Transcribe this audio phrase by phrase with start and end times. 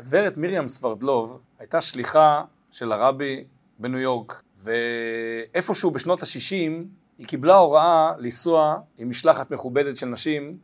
[0.00, 3.44] הגברת מרים סברדלוב הייתה שליחה של הרבי
[3.78, 6.84] בניו יורק, ואיפשהו בשנות ה-60
[7.18, 10.58] היא קיבלה הוראה לנסוע עם משלחת מכובדת של נשים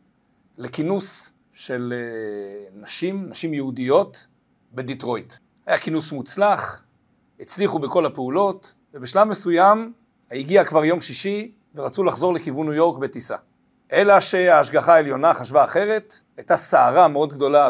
[0.57, 4.27] לכינוס של אה, נשים, נשים יהודיות,
[4.73, 5.33] בדיטרויט.
[5.65, 6.83] היה כינוס מוצלח,
[7.39, 9.93] הצליחו בכל הפעולות, ובשלב מסוים
[10.31, 13.35] הגיע כבר יום שישי ורצו לחזור לכיוון ניו יורק בטיסה.
[13.91, 17.69] אלא שההשגחה העליונה חשבה אחרת, הייתה סערה מאוד גדולה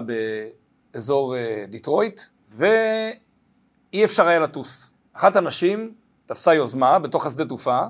[0.93, 4.91] באזור אה, דיטרויט, ואי אפשר היה לטוס.
[5.13, 5.93] אחת הנשים
[6.25, 7.81] תפסה יוזמה בתוך השדה תעופה,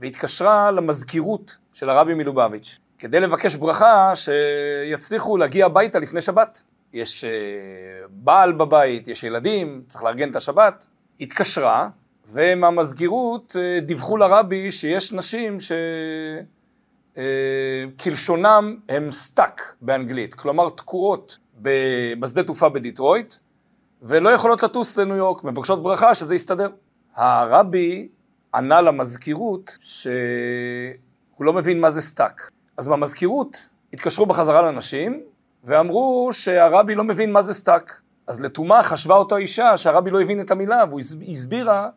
[0.00, 6.62] והתקשרה למזכירות של הרבי מלובביץ', כדי לבקש ברכה שיצליחו להגיע הביתה לפני שבת.
[6.92, 7.30] יש אה,
[8.10, 10.86] בעל בבית, יש ילדים, צריך לארגן את השבת.
[11.20, 11.88] התקשרה,
[12.32, 15.56] ומהמזכירות אה, דיווחו לרבי שיש נשים
[17.96, 21.38] שכלשונם אה, הם stuck באנגלית, כלומר תקועות
[22.20, 23.34] בשדה תעופה בדיטרויט,
[24.02, 26.68] ולא יכולות לטוס לניו יורק, מבקשות ברכה שזה יסתדר.
[27.14, 28.08] הרבי
[28.54, 30.14] ענה למזכירות שהוא
[31.40, 32.50] לא מבין מה זה stuck.
[32.76, 35.20] אז במזכירות התקשרו בחזרה לנשים
[35.64, 38.00] ואמרו שהרבי לא מבין מה זה stuck.
[38.26, 41.88] אז לתומה חשבה אותה אישה שהרבי לא הבין את המילה והיא הסבירה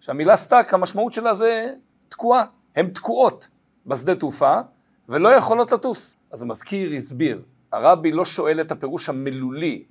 [0.00, 1.72] שהמילה stuck המשמעות שלה זה
[2.08, 2.44] תקועה.
[2.76, 3.48] הן תקועות
[3.86, 4.60] בשדה תעופה
[5.08, 6.16] ולא יכולות לטוס.
[6.32, 7.42] אז המזכיר הסביר,
[7.74, 9.84] הרבי לא שואל את הפירוש המילולי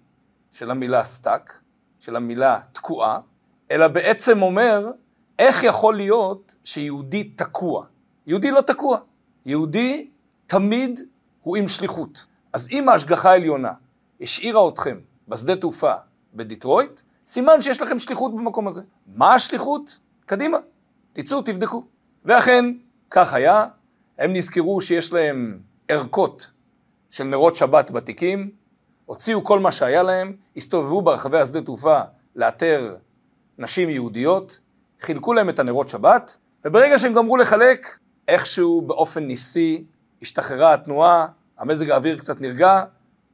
[0.51, 1.59] של המילה stuck,
[1.99, 3.19] של המילה תקועה,
[3.71, 4.91] אלא בעצם אומר
[5.39, 7.85] איך יכול להיות שיהודי תקוע?
[8.27, 8.97] יהודי לא תקוע.
[9.45, 10.09] יהודי
[10.47, 10.99] תמיד
[11.41, 12.25] הוא עם שליחות.
[12.53, 13.71] אז אם ההשגחה העליונה
[14.21, 15.93] השאירה אתכם בשדה תעופה
[16.33, 18.81] בדיטרויט, סימן שיש לכם שליחות במקום הזה.
[19.15, 19.99] מה השליחות?
[20.25, 20.57] קדימה,
[21.13, 21.83] תצאו, תבדקו.
[22.25, 22.65] ואכן,
[23.11, 23.65] כך היה,
[24.17, 26.51] הם נזכרו שיש להם ערכות
[27.14, 28.52] של נרות שבת בתיקים,
[29.06, 32.02] הוציאו כל מה שהיה להם, הסתובבו ברחבי השדה תעופה
[32.36, 32.95] לאתר
[33.58, 34.59] נשים יהודיות,
[35.02, 37.97] חילקו להם את הנרות שבת, וברגע שהם גמרו לחלק,
[38.28, 39.85] איכשהו באופן ניסי
[40.22, 42.84] השתחררה התנועה, המזג האוויר קצת נרגע,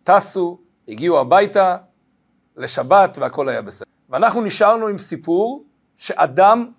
[0.03, 1.77] טסו, הגיעו הביתה
[2.57, 3.85] לשבת והכל היה בסדר.
[4.09, 5.63] ואנחנו נשארנו עם סיפור
[5.97, 6.71] שאדם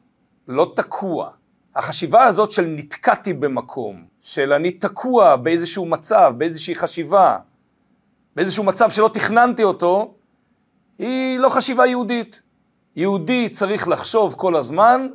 [0.48, 1.30] לא תקוע.
[1.76, 7.38] החשיבה הזאת של נתקעתי במקום, של אני תקוע באיזשהו מצב, באיזושהי חשיבה,
[8.36, 10.14] באיזשהו מצב שלא תכננתי אותו,
[10.98, 12.42] היא לא חשיבה יהודית.
[12.96, 15.08] יהודי צריך לחשוב כל הזמן,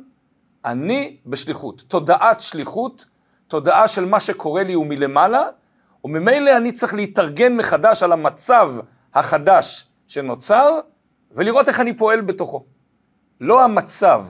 [0.64, 1.84] אני בשליחות.
[1.88, 3.06] תודעת שליחות,
[3.48, 5.44] תודעה של מה שקורה לי הוא מלמעלה,
[6.04, 8.74] וממילא אני צריך להתארגן מחדש על המצב
[9.14, 10.80] החדש שנוצר,
[11.32, 12.64] ולראות איך אני פועל בתוכו.
[13.40, 14.24] לא המצב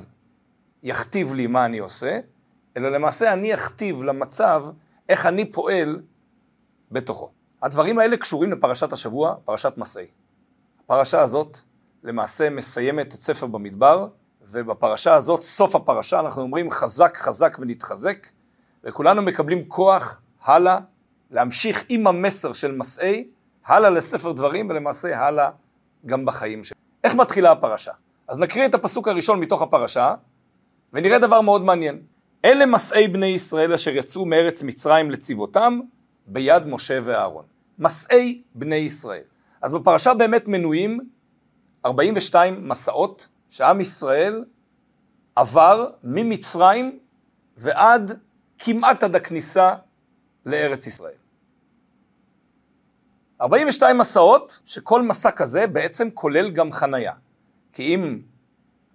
[0.86, 2.18] יכתיב לי מה אני עושה,
[2.76, 4.64] אלא למעשה אני אכתיב למצב
[5.08, 6.00] איך אני פועל
[6.92, 7.30] בתוכו.
[7.62, 10.06] הדברים האלה קשורים לפרשת השבוע, פרשת מסעי.
[10.84, 11.56] הפרשה הזאת
[12.02, 14.08] למעשה מסיימת את ספר במדבר,
[14.42, 18.26] ובפרשה הזאת, סוף הפרשה, אנחנו אומרים חזק חזק ונתחזק,
[18.84, 20.78] וכולנו מקבלים כוח הלאה,
[21.30, 23.28] להמשיך עם המסר של מסעי,
[23.66, 25.50] הלאה לספר דברים, ולמעשה הלאה
[26.06, 26.80] גם בחיים שלנו.
[27.04, 27.92] איך מתחילה הפרשה?
[28.28, 30.14] אז נקריא את הפסוק הראשון מתוך הפרשה,
[30.92, 32.02] ונראה דבר מאוד מעניין.
[32.44, 35.80] אלה מסעי בני ישראל אשר יצאו מארץ מצרים לצבאותם
[36.26, 37.44] ביד משה ואהרון.
[37.78, 39.22] מסעי בני ישראל.
[39.62, 41.00] אז בפרשה באמת מנויים
[41.86, 44.44] 42 מסעות שעם ישראל
[45.36, 46.98] עבר ממצרים
[47.56, 48.20] ועד
[48.58, 49.74] כמעט עד הכניסה
[50.46, 51.14] לארץ ישראל.
[53.40, 57.12] 42 מסעות, שכל מסע כזה בעצם כולל גם חנייה.
[57.72, 58.20] כי אם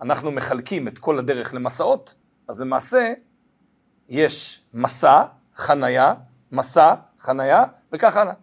[0.02, 2.14] אנחנו מחלקים את כל הדרך למסעות,
[2.48, 3.14] אז למעשה
[4.10, 5.24] יש מסע,
[5.56, 6.14] חנייה,
[6.52, 8.34] מסע, חנייה, וכך הלאה.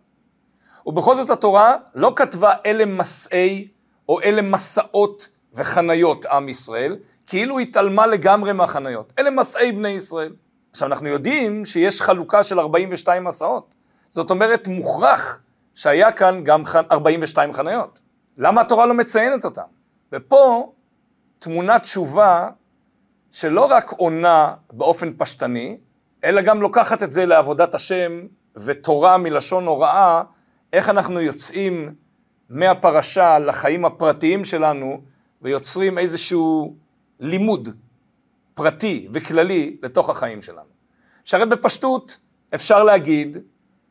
[0.86, 3.68] ובכל זאת התורה לא כתבה אלה מסעי
[4.08, 9.12] או אלה מסעות וחניות עם ישראל, כאילו התעלמה לגמרי מהחניות.
[9.18, 10.32] אלה מסעי בני ישראל.
[10.70, 13.74] עכשיו אנחנו יודעים שיש חלוקה של 42 מסעות.
[14.08, 15.40] זאת אומרת מוכרח
[15.74, 18.00] שהיה כאן גם 42 חניות.
[18.36, 19.62] למה התורה לא מציינת אותם?
[20.12, 20.72] ופה
[21.38, 22.48] תמונת תשובה
[23.30, 25.78] שלא רק עונה באופן פשטני,
[26.24, 28.26] אלא גם לוקחת את זה לעבודת השם
[28.56, 30.22] ותורה מלשון הוראה,
[30.72, 31.94] איך אנחנו יוצאים
[32.48, 35.00] מהפרשה לחיים הפרטיים שלנו
[35.42, 36.76] ויוצרים איזשהו
[37.20, 37.68] לימוד
[38.54, 40.68] פרטי וכללי לתוך החיים שלנו.
[41.24, 42.18] שהרי בפשטות
[42.54, 43.36] אפשר להגיד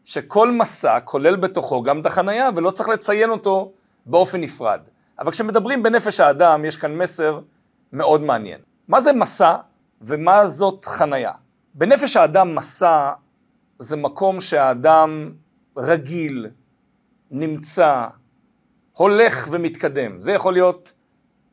[0.04, 3.72] שכל מסע כולל בתוכו גם את החנייה ולא צריך לציין אותו
[4.06, 4.82] באופן נפרד.
[5.20, 7.40] אבל כשמדברים בנפש האדם יש כאן מסר
[7.94, 8.60] מאוד מעניין.
[8.88, 9.56] מה זה מסע
[10.02, 11.32] ומה זאת חנייה?
[11.74, 13.12] בנפש האדם מסע
[13.80, 15.32] זה מקום שהאדם
[15.78, 16.50] רגיל,
[17.32, 18.06] נמצא,
[18.94, 20.22] הולך ומתקדם.
[20.22, 20.92] זה יכול להיות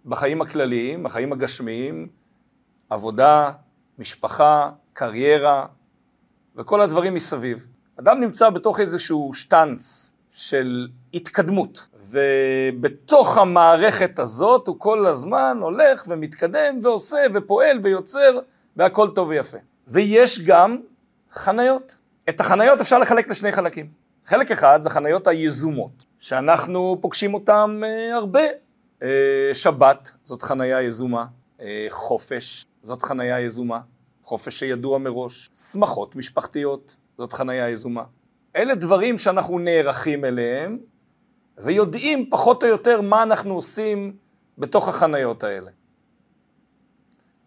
[0.04, 2.08] בחיים הכלליים, בחיים הגשמיים,
[2.90, 3.50] עבודה,
[3.98, 5.66] משפחה, קריירה
[6.56, 7.66] וכל הדברים מסביב.
[8.00, 16.80] אדם נמצא בתוך איזשהו שטנץ של התקדמות, ובתוך המערכת הזאת הוא כל הזמן הולך ומתקדם
[16.82, 18.38] ועושה ופועל ויוצר
[18.76, 19.58] והכל טוב ויפה.
[19.88, 20.78] ויש גם
[21.32, 21.98] חניות.
[22.28, 23.88] את החניות אפשר לחלק לשני חלקים.
[24.26, 28.40] חלק אחד זה חניות היזומות, שאנחנו פוגשים אותן אה, הרבה.
[29.02, 31.24] אה, שבת זאת חניה יזומה,
[31.60, 33.80] אה, חופש זאת חניה יזומה,
[34.22, 38.04] חופש שידוע מראש, שמחות משפחתיות זאת חניה יזומה.
[38.56, 40.78] אלה דברים שאנחנו נערכים אליהם
[41.58, 44.16] ויודעים פחות או יותר מה אנחנו עושים
[44.58, 45.70] בתוך החניות האלה.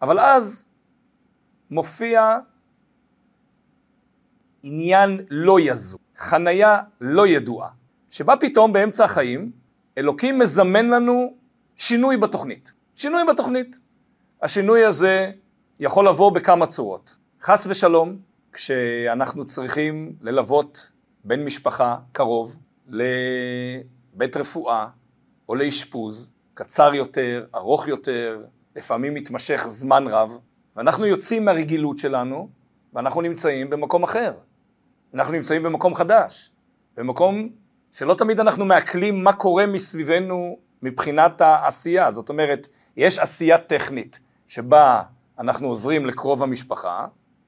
[0.02, 0.64] אבל אז
[1.70, 2.38] מופיע
[4.62, 7.68] עניין לא יזום, חניה לא ידועה,
[8.10, 9.52] שבה פתאום באמצע החיים
[9.98, 11.34] אלוקים מזמן לנו
[11.76, 12.72] שינוי בתוכנית.
[12.96, 13.78] שינוי בתוכנית.
[14.42, 15.30] השינוי הזה
[15.80, 17.16] יכול לבוא בכמה צורות.
[17.42, 18.16] חס ושלום,
[18.52, 20.90] כשאנחנו צריכים ללוות
[21.24, 22.56] בן משפחה קרוב
[24.18, 24.86] לבית רפואה
[25.48, 28.44] או לאשפוז, קצר יותר, ארוך יותר,
[28.76, 30.38] לפעמים מתמשך זמן רב,
[30.76, 32.48] ואנחנו יוצאים מהרגילות שלנו
[32.94, 34.32] ואנחנו נמצאים במקום אחר.
[35.14, 36.50] אנחנו נמצאים במקום חדש,
[36.96, 37.48] במקום
[37.92, 42.12] שלא תמיד אנחנו מעכלים מה קורה מסביבנו מבחינת העשייה.
[42.12, 45.02] זאת אומרת, יש עשייה טכנית שבה
[45.38, 47.06] אנחנו עוזרים לקרוב המשפחה,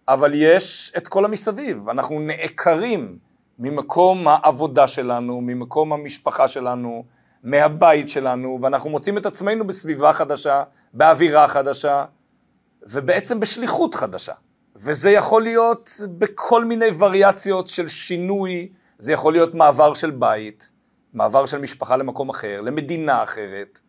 [0.09, 1.89] אבל יש את כל המסביב.
[1.89, 3.19] אנחנו נעקרים
[3.61, 7.05] ממקום העבודה שלנו, ממקום המשפחה שלנו,
[7.43, 10.63] מהבית שלנו, ואנחנו מוצאים את עצמנו בסביבה חדשה,
[10.93, 12.05] באווירה חדשה,
[12.83, 14.33] ובעצם בשליחות חדשה.
[14.77, 18.69] וזה יכול להיות בכל מיני וריאציות של שינוי,
[18.99, 20.71] זה יכול להיות מעבר של בית,
[21.15, 23.81] מעבר של משפחה למקום אחר, למדינה אחרת,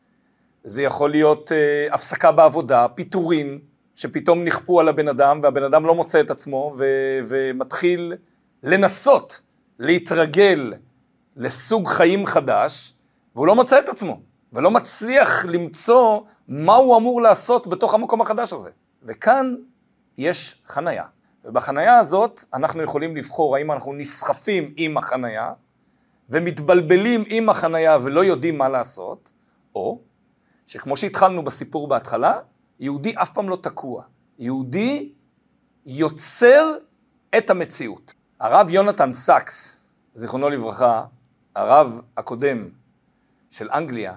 [0.63, 3.59] זה יכול להיות אה, הפסקה בעבודה, פיטורין,
[3.95, 8.13] שפתאום נכפו על הבן אדם והבן אדם לא מוצא את עצמו ו- ומתחיל
[8.63, 9.41] לנסות
[9.81, 10.74] להתרגל
[11.36, 12.94] לסוג חיים חדש,
[13.36, 14.22] והוא לא מוצא את עצמו,
[14.54, 18.69] ולא מצליח למצוא מה הוא אמור לעשות בתוך המקום החדש הזה.
[19.04, 19.56] וכאן
[20.18, 21.06] יש חנייה.
[21.45, 25.54] ובחנייה הזאת אנחנו יכולים לבחור האם אנחנו נסחפים עם החנייה
[26.30, 29.31] ומתבלבלים עם החנייה ולא יודעים מה לעשות,
[29.75, 30.00] או
[30.68, 32.39] שכמו שהתחלנו בסיפור בהתחלה,
[32.80, 34.04] יהודי אף פעם לא תקוע.
[34.39, 35.12] יהודי
[35.86, 36.74] יוצר
[37.38, 38.13] את המציאות.
[38.41, 39.81] הרב יונתן סאקס,
[40.15, 41.03] זיכרונו לברכה,
[41.55, 42.69] הרב הקודם
[43.51, 44.15] של אנגליה,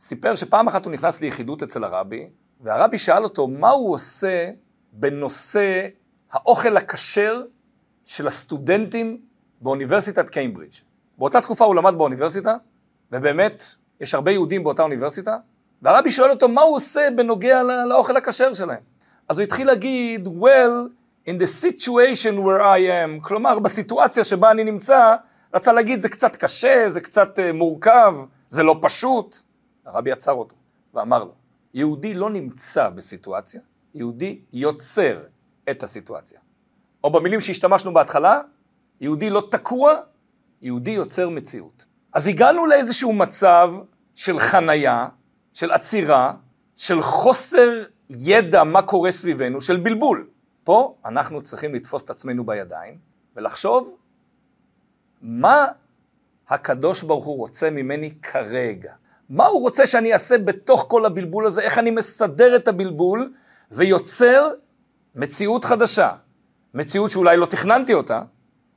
[0.00, 2.30] סיפר שפעם אחת הוא נכנס ליחידות אצל הרבי,
[2.60, 4.50] והרבי שאל אותו מה הוא עושה
[4.92, 5.88] בנושא
[6.32, 7.42] האוכל הכשר
[8.04, 9.20] של הסטודנטים
[9.60, 10.74] באוניברסיטת קיימברידג'.
[11.18, 12.56] באותה תקופה הוא למד באוניברסיטה,
[13.12, 13.62] ובאמת
[14.00, 15.36] יש הרבה יהודים באותה אוניברסיטה,
[15.82, 18.82] והרבי שואל אותו מה הוא עושה בנוגע לא, לאוכל הכשר שלהם.
[19.28, 20.99] אז הוא התחיל להגיד, well,
[21.30, 25.16] in the situation where I am, כלומר בסיטואציה שבה אני נמצא,
[25.54, 28.14] רצה להגיד זה קצת קשה, זה קצת uh, מורכב,
[28.48, 29.36] זה לא פשוט.
[29.86, 30.56] הרבי עצר אותו
[30.94, 31.32] ואמר לו,
[31.74, 33.60] יהודי לא נמצא בסיטואציה,
[33.94, 35.20] יהודי יוצר
[35.70, 36.40] את הסיטואציה.
[37.04, 38.40] או במילים שהשתמשנו בהתחלה,
[39.00, 39.94] יהודי לא תקוע,
[40.62, 41.86] יהודי יוצר מציאות.
[42.12, 43.74] אז הגענו לאיזשהו מצב
[44.14, 45.08] של חנייה,
[45.52, 46.32] של עצירה,
[46.76, 50.29] של חוסר ידע מה קורה סביבנו, של בלבול.
[50.64, 52.98] פה אנחנו צריכים לתפוס את עצמנו בידיים
[53.36, 53.96] ולחשוב
[55.22, 55.66] מה
[56.48, 58.92] הקדוש ברוך הוא רוצה ממני כרגע.
[59.28, 63.32] מה הוא רוצה שאני אעשה בתוך כל הבלבול הזה, איך אני מסדר את הבלבול
[63.70, 64.50] ויוצר
[65.14, 66.10] מציאות חדשה.
[66.74, 68.22] מציאות שאולי לא תכננתי אותה,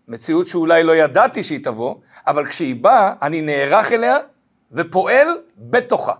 [0.08, 1.96] מציאות שאולי לא ידעתי שהיא תבוא,
[2.28, 4.18] אבל כשהיא באה, אני נערך אליה
[4.72, 6.14] ופועל בתוכה.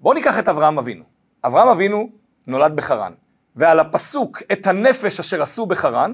[0.00, 1.04] בואו ניקח את אברהם אבינו.
[1.44, 2.10] אברהם אבינו
[2.46, 3.12] נולד בחרן,
[3.60, 6.12] ועל הפסוק את הנפש אשר עשו בחרן,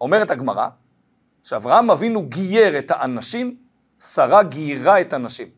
[0.00, 0.68] אומרת הגמרא,
[1.42, 3.56] שאברהם אבינו גייר את האנשים,
[4.00, 5.48] שרה גיירה את הנשים.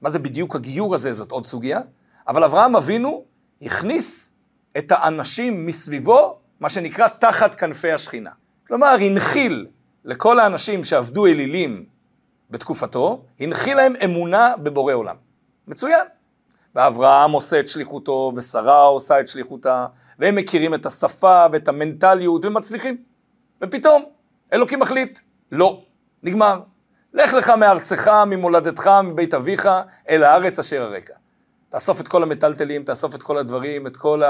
[0.00, 1.12] מה זה בדיוק הגיור הזה?
[1.12, 1.80] זאת עוד סוגיה.
[2.28, 3.24] אבל אברהם אבינו
[3.62, 4.32] הכניס
[4.78, 8.30] את האנשים מסביבו, מה שנקרא תחת כנפי השכינה.
[8.66, 9.66] כלומר, הנחיל
[10.04, 11.84] לכל האנשים שעבדו אלילים
[12.50, 15.16] בתקופתו, הנחיל להם אמונה בבורא עולם.
[15.68, 16.06] מצוין.
[16.74, 19.86] ואברהם עושה את שליחותו, ושרה עושה את שליחותה,
[20.18, 22.96] והם מכירים את השפה ואת המנטליות ומצליחים.
[23.62, 24.04] ופתאום,
[24.52, 25.20] אלוקים מחליט,
[25.52, 25.82] לא,
[26.22, 26.60] נגמר.
[27.14, 29.68] לך לך מארצך, ממולדתך, מבית אביך,
[30.08, 31.14] אל הארץ אשר הרקע.
[31.68, 34.22] תאסוף את כל המטלטלים, תאסוף את כל הדברים, את כל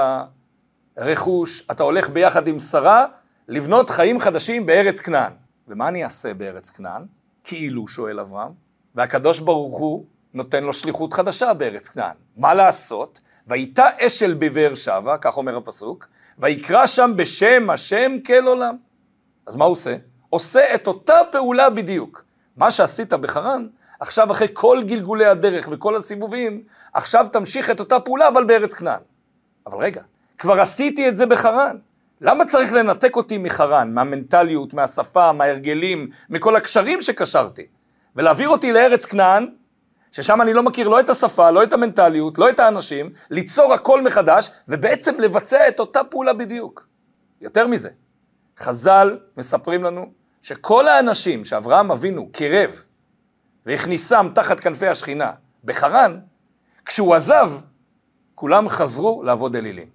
[0.97, 3.07] הרכוש, אתה הולך ביחד עם שרה
[3.49, 5.33] לבנות חיים חדשים בארץ כנען.
[5.69, 7.03] ומה אני אעשה בארץ כנען?
[7.45, 8.53] כאילו, שואל אברהם,
[8.95, 12.15] והקדוש ברוך הוא נותן לו שליחות חדשה בארץ כנען.
[12.37, 13.21] מה לעשות?
[13.47, 16.07] והייתה אשל בבאר שבע, כך אומר הפסוק,
[16.39, 18.77] ויקרא שם בשם השם כל עולם.
[19.47, 19.97] אז מה הוא עושה?
[20.31, 22.25] עושה את אותה פעולה בדיוק.
[22.57, 23.67] מה שעשית בחרן,
[24.01, 29.01] עכשיו אחרי כל גלגולי הדרך וכל הסיבובים, עכשיו תמשיך את אותה פעולה אבל בארץ כנען.
[29.67, 30.03] אבל רגע,
[30.39, 31.77] כבר עשיתי את זה בחרן.
[32.21, 37.67] למה צריך לנתק אותי מחרן, מהמנטליות, מהשפה, מההרגלים, מכל הקשרים שקשרתי,
[38.17, 39.47] ולהעביר אותי לארץ כנען,
[40.11, 44.03] ששם אני לא מכיר לא את השפה, לא את המנטליות, לא את האנשים, ליצור הכל
[44.03, 46.87] מחדש, ובעצם לבצע את אותה פעולה בדיוק.
[47.41, 47.91] יותר מזה,
[48.59, 50.13] חז"ל מספרים לנו
[50.43, 52.85] שכל האנשים שאברהם אבינו קירב
[53.67, 55.33] והכניסם תחת כנפי השכינה
[55.65, 56.21] בחרן,
[56.85, 57.51] כשהוא עזב,
[58.35, 59.89] כולם חזרו לעבוד אלילים.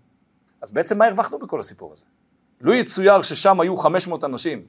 [0.62, 2.06] אז בעצם מה הרווחנו בכל הסיפור הזה?
[2.62, 4.66] לו יצויר ששם היו 500 אנשים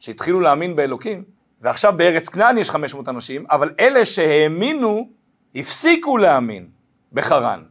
[0.00, 1.24] שהתחילו להאמין באלוקים,
[1.66, 5.08] ועכשיו בארץ כנען יש 500 אנשים, אבל אלה שהאמינו
[5.54, 6.68] הפסיקו להאמין
[7.12, 7.62] בחרן.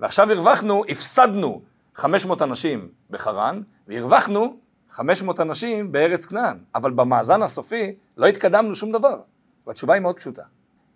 [0.00, 1.62] ועכשיו הרווחנו, הפסדנו
[1.94, 4.56] 500 אנשים בחרן, והרווחנו
[4.90, 6.58] 500 אנשים בארץ כנען.
[6.74, 9.20] אבל במאזן הסופי לא התקדמנו שום דבר.
[9.66, 10.42] והתשובה היא מאוד פשוטה.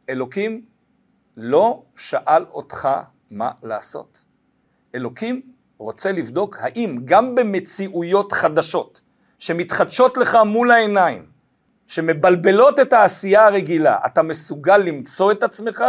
[0.09, 0.65] אלוקים
[1.37, 2.89] לא שאל אותך
[3.31, 4.25] מה לעשות.
[4.95, 5.43] אלוקים
[5.79, 9.01] רוצה לבדוק האם גם במציאויות חדשות
[9.39, 11.32] שמתחדשות לך מול העיניים,
[11.93, 15.85] שמבלבלות את העשייה הרגילה, אתה מסוגל למצוא את עצמך,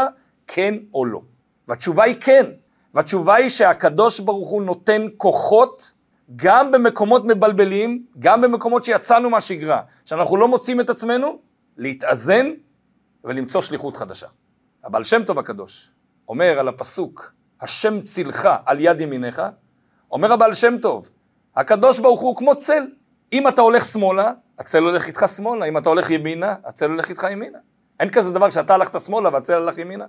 [0.47, 1.21] כן או לא?
[1.67, 2.45] והתשובה היא כן.
[2.93, 5.93] והתשובה היא שהקדוש ברוך הוא נותן כוחות
[6.35, 11.39] גם במקומות מבלבלים, גם במקומות שיצאנו מהשגרה, שאנחנו לא מוצאים את עצמנו,
[11.77, 12.51] להתאזן
[13.23, 14.27] ולמצוא שליחות חדשה.
[14.83, 15.91] הבעל שם טוב הקדוש
[16.27, 19.41] אומר על הפסוק, השם צילך על יד ימיניך,
[20.11, 21.09] אומר הבעל שם טוב,
[21.55, 22.83] הקדוש ברוך הוא כמו צל.
[23.33, 27.27] אם אתה הולך שמאלה, הצל הולך איתך שמאלה, אם אתה הולך ימינה, הצל הולך איתך
[27.31, 27.57] ימינה.
[27.99, 30.05] אין כזה דבר שאתה הלכת שמאלה והצל הלך ימינה.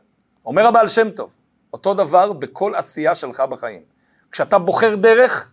[0.46, 1.30] אומר הבעל שם טוב,
[1.72, 3.82] אותו דבר בכל עשייה שלך בחיים.
[4.32, 5.50] כשאתה בוחר דרך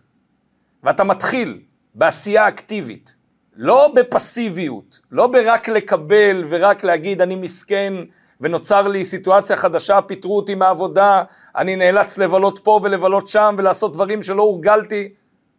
[0.82, 1.60] ואתה מתחיל
[1.94, 3.14] בעשייה אקטיבית,
[3.56, 7.94] לא בפסיביות, לא ברק לקבל ורק להגיד אני מסכן
[8.40, 11.22] ונוצר לי סיטואציה חדשה, פיטרו אותי מהעבודה,
[11.56, 15.14] אני נאלץ לבלות פה ולבלות שם ולעשות דברים שלא הורגלתי.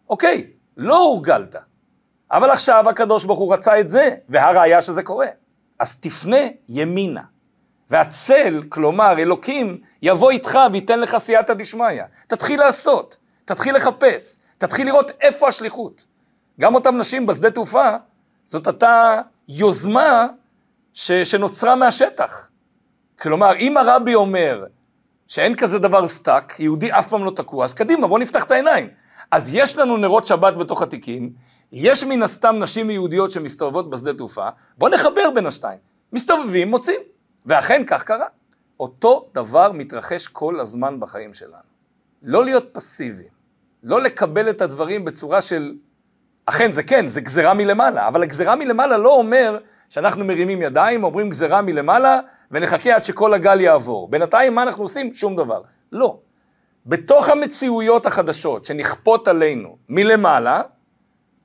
[0.10, 1.56] אוקיי, לא הורגלת.
[2.34, 5.28] אבל עכשיו הקדוש ברוך הוא רצה את זה, והראיה שזה קורה.
[5.80, 6.38] אז תפנה
[6.70, 7.22] ימינה.
[7.90, 12.04] והצל, כלומר אלוקים, יבוא איתך וייתן לך סייעתא דשמיא.
[12.28, 16.06] תתחיל לעשות, תתחיל לחפש, תתחיל לראות איפה השליחות.
[16.60, 17.96] גם אותם נשים בשדה תעופה,
[18.46, 20.28] זאת הייתה יוזמה
[20.94, 22.50] ש, שנוצרה מהשטח.
[23.22, 24.66] כלומר, אם הרבי אומר
[25.28, 28.90] שאין כזה דבר stuck, יהודי אף פעם לא תקוע, אז קדימה, בואו נפתח את העיניים.
[29.32, 34.48] אז יש לנו נרות שבת בתוך התיקים, יש מן הסתם נשים יהודיות שמסתובבות בשדה תעופה,
[34.78, 35.80] בואו נחבר בין השתיים.
[36.14, 37.00] מסתובבים, מוצאים.
[37.46, 38.26] ואכן כך קרה.
[38.80, 41.74] אותו דבר מתרחש כל הזמן בחיים שלנו.
[42.24, 43.30] לא להיות פסיביים,
[43.84, 45.76] לא לקבל את הדברים בצורה של,
[46.46, 49.58] אכן זה כן, זה גזרה מלמעלה, אבל הגזרה מלמעלה לא אומר
[49.90, 52.20] שאנחנו מרימים ידיים, אומרים גזרה מלמעלה,
[52.52, 54.08] ונחכה עד שכל הגל יעבור.
[54.08, 55.14] בינתיים מה אנחנו עושים?
[55.14, 55.62] שום דבר.
[55.92, 56.20] לא.
[56.86, 60.62] בתוך המציאויות החדשות שנכפות עלינו מלמעלה,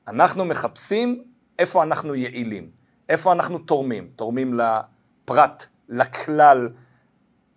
[0.09, 1.23] אנחנו מחפשים
[1.59, 2.71] איפה אנחנו יעילים,
[3.09, 6.69] איפה אנחנו תורמים, תורמים לפרט, לכלל.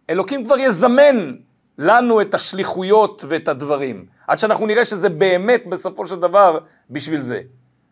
[0.10, 1.36] אלוקים כבר יזמן
[1.77, 7.41] לנו את השליחויות ואת הדברים, עד שאנחנו נראה שזה באמת בסופו של דבר בשביל זה.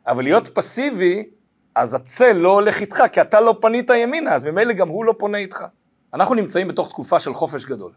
[0.08, 1.30] אבל להיות פסיבי,
[1.75, 5.16] אז הצל לא הולך איתך, כי אתה לא פנית ימינה, אז ממילא גם הוא לא
[5.18, 5.66] פונה איתך.
[6.13, 7.92] אנחנו נמצאים בתוך תקופה של חופש גדול.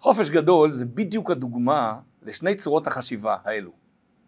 [0.00, 3.79] חופש גדול זה בדיוק הדוגמה לשני צורות החשיבה האלו.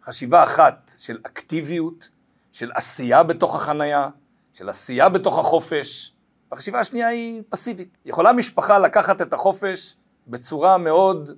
[0.06, 2.08] חשיבה אחת של אקטיביות,
[2.52, 4.08] של עשייה בתוך החנייה,
[4.52, 6.12] של עשייה בתוך החופש,
[6.50, 7.98] והחשיבה השנייה היא פסיבית.
[8.04, 11.30] יכולה משפחה לקחת את החופש בצורה מאוד,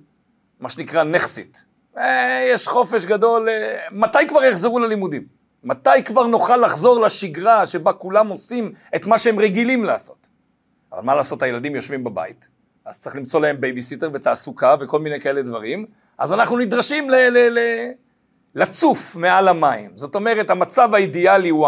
[0.59, 1.65] מה שנקרא, נכסית.
[1.97, 5.27] אה, יש חופש גדול, אה, מתי כבר יחזרו ללימודים?
[5.63, 10.29] מתי כבר נוכל לחזור לשגרה שבה כולם עושים את מה שהם רגילים לעשות?
[10.93, 12.47] אבל מה לעשות, הילדים יושבים בבית,
[12.85, 15.85] אז צריך למצוא להם בייביסיטר ותעסוקה וכל מיני כאלה דברים,
[16.17, 17.91] אז אנחנו נדרשים ל- ל- ל-
[18.55, 19.91] לצוף מעל המים.
[19.95, 21.67] זאת אומרת, המצב האידיאלי הוא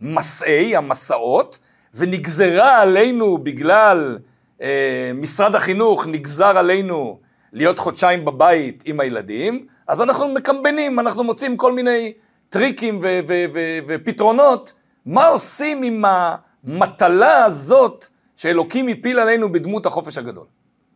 [0.00, 1.58] המסעי, המסעות,
[1.94, 4.18] ונגזרה עלינו בגלל
[4.62, 7.20] אה, משרד החינוך, נגזר עלינו
[7.52, 12.12] להיות חודשיים בבית עם הילדים, אז אנחנו מקמבנים, אנחנו מוצאים כל מיני
[12.48, 14.72] טריקים ו- ו- ו- ופתרונות,
[15.06, 18.04] מה עושים עם המטלה הזאת
[18.36, 20.46] שאלוקים הפיל עלינו בדמות החופש הגדול.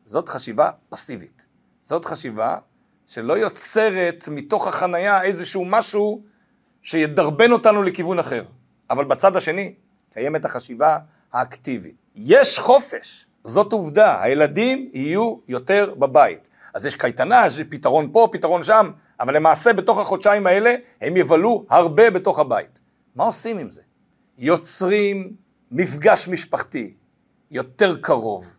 [0.05, 1.47] זאת חשיבה פסיבית.
[1.83, 2.57] זאת חשיבה
[3.07, 6.23] שלא יוצרת מתוך החנייה איזשהו משהו
[6.83, 8.45] שידרבן אותנו לכיוון אחר.
[8.91, 9.75] אבל בצד השני
[10.13, 10.99] קיימת החשיבה
[11.33, 11.95] האקטיבית.
[12.17, 16.49] יש חופש, זאת עובדה, הילדים יהיו יותר בבית.
[16.75, 21.67] אז יש קייטנה, יש פתרון פה, פתרון שם, אבל למעשה בתוך החודשיים האלה הם יבלו
[21.71, 22.81] הרבה בתוך הבית.
[23.17, 23.83] מה עושים עם זה?
[24.39, 25.33] יוצרים
[25.71, 26.95] מפגש משפחתי
[27.51, 28.57] יותר קרוב,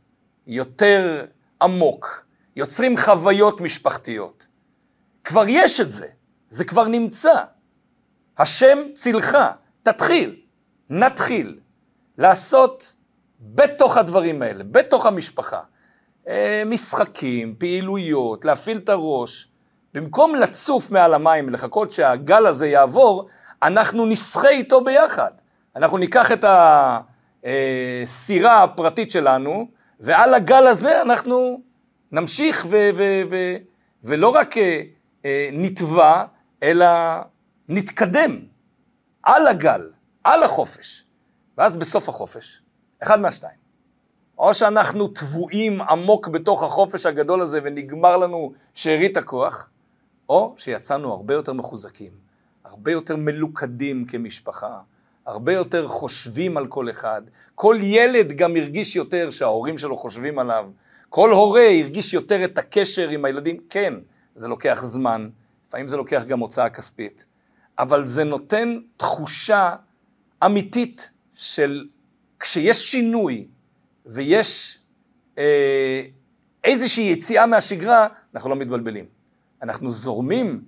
[0.48, 1.26] יותר
[1.62, 2.25] עמוק,
[2.56, 4.48] יוצרים חוויות משפחתיות.
[5.24, 6.08] כבר יש את זה,
[6.50, 7.34] זה כבר נמצא.
[8.38, 9.38] השם צילך,
[9.84, 10.36] תתחיל,
[10.90, 11.60] נתחיל
[12.18, 12.96] לעשות
[13.40, 15.60] בתוך הדברים האלה, בתוך המשפחה,
[16.28, 19.48] אה, משחקים, פעילויות, להפעיל את הראש.
[19.94, 23.28] במקום לצוף מעל המים, לחכות שהגל הזה יעבור,
[23.64, 25.32] אנחנו נסחה איתו ביחד.
[25.76, 26.46] אנחנו ניקח את
[27.44, 29.68] הסירה הפרטית שלנו,
[30.00, 31.62] ועל הגל הזה אנחנו
[32.12, 33.56] נמשיך ו- ו- ו-
[34.04, 34.82] ולא רק אה,
[35.26, 36.24] אה, נתבע,
[36.64, 36.88] אלא
[37.70, 38.40] נתקדם
[39.24, 39.90] על הגל,
[40.24, 41.04] על החופש.
[41.58, 42.62] ואז בסוף החופש,
[43.04, 43.66] אחד מהשתיים.
[44.38, 49.70] או שאנחנו טבועים עמוק בתוך החופש הגדול הזה ונגמר לנו שארית הכוח,
[50.30, 52.12] או שיצאנו הרבה יותר מחוזקים,
[52.64, 54.80] הרבה יותר מלוכדים כמשפחה,
[55.26, 57.22] הרבה יותר חושבים על כל אחד.
[57.56, 60.70] כל ילד גם הרגיש יותר שההורים שלו חושבים עליו.
[61.16, 63.58] כל הורה הרגיש יותר את הקשר עם הילדים.
[63.70, 63.94] כן,
[64.36, 65.30] זה לוקח זמן,
[65.68, 67.26] לפעמים זה לוקח גם הוצאה כספית,
[67.80, 69.76] אבל זה נותן תחושה
[70.46, 71.88] אמיתית של
[72.40, 73.48] כשיש שינוי
[74.06, 74.80] ויש
[75.38, 76.02] אה,
[76.64, 79.06] איזושהי יציאה מהשגרה, אנחנו לא מתבלבלים.
[79.62, 80.64] אנחנו זורמים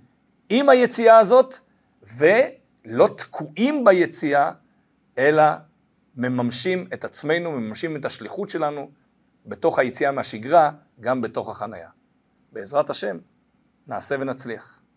[0.50, 1.56] עם היציאה הזאת
[2.18, 4.52] ולא תקועים ביציאה,
[5.18, 5.44] אלא
[6.16, 8.92] מממשים את עצמנו, מממשים את השליחות שלנו
[9.48, 11.90] בתוך היציאה מהשגרה, גם בתוך החנייה.
[12.52, 13.18] בעזרת השם,
[13.88, 14.77] נעשה ונצליח.